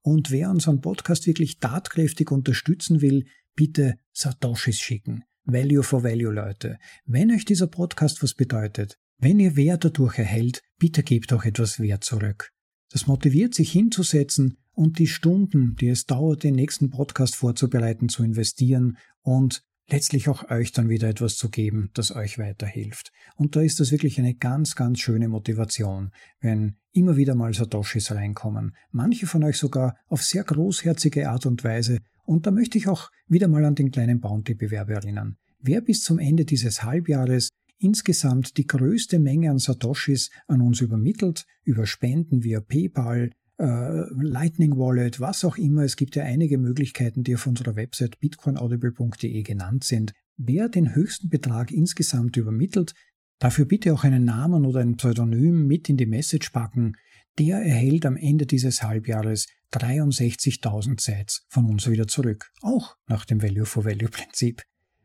[0.01, 3.25] Und wer unseren Podcast wirklich tatkräftig unterstützen will,
[3.55, 5.23] bitte Satoshis schicken.
[5.43, 6.77] Value for Value, Leute.
[7.05, 11.79] Wenn euch dieser Podcast was bedeutet, wenn ihr Wert dadurch erhält, bitte gebt auch etwas
[11.79, 12.51] Wert zurück.
[12.91, 18.23] Das motiviert sich hinzusetzen und die Stunden, die es dauert, den nächsten Podcast vorzubereiten, zu
[18.23, 23.11] investieren und letztlich auch euch dann wieder etwas zu geben, das euch weiterhilft.
[23.35, 28.11] Und da ist das wirklich eine ganz, ganz schöne Motivation, wenn immer wieder mal Satoshis
[28.11, 28.75] reinkommen.
[28.91, 31.99] Manche von euch sogar auf sehr großherzige Art und Weise.
[32.23, 35.37] Und da möchte ich auch wieder mal an den kleinen Bounty-Bewerb erinnern.
[35.59, 41.45] Wer bis zum Ende dieses Halbjahres insgesamt die größte Menge an Satoshis an uns übermittelt,
[41.63, 45.83] über Spenden via PayPal, äh, Lightning Wallet, was auch immer.
[45.83, 50.13] Es gibt ja einige Möglichkeiten, die auf unserer Website bitcoinaudible.de genannt sind.
[50.37, 52.93] Wer den höchsten Betrag insgesamt übermittelt,
[53.39, 56.93] dafür bitte auch einen Namen oder ein Pseudonym mit in die Message packen.
[57.41, 62.51] Der erhält am Ende dieses Halbjahres 63.000 Sets von uns wieder zurück.
[62.61, 64.61] Auch nach dem Value for Value Prinzip.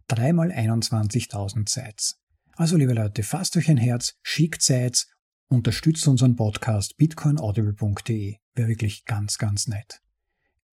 [0.07, 2.20] Dreimal 21.000 Sets.
[2.53, 5.09] Also liebe Leute, fasst euch ein Herz, schickt Sets
[5.49, 8.37] Unterstützt unseren Podcast bitcoinaudible.de.
[8.55, 10.03] Wäre wirklich ganz, ganz nett.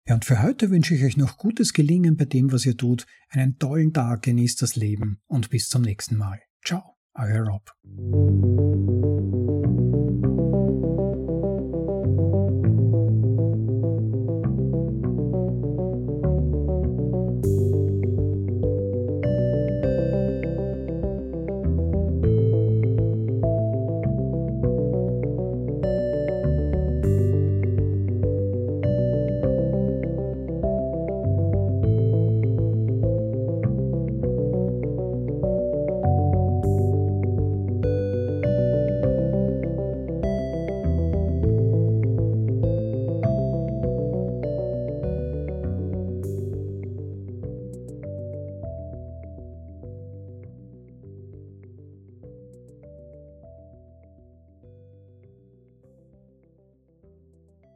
[0.07, 3.05] Ja, und für heute wünsche ich euch noch gutes Gelingen bei dem, was ihr tut.
[3.27, 6.39] Einen tollen Tag, genießt das Leben und bis zum nächsten Mal.
[6.63, 7.75] Ciao, euer Rob.